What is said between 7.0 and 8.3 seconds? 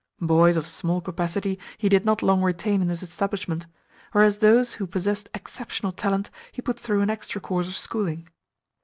an extra course of schooling.